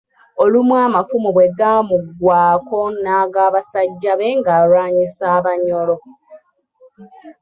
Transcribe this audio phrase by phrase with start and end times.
[0.43, 5.95] Olumu amafumu bwe gaamuggwaako n'aga basajja be ng'alwanyisa Abanyoro.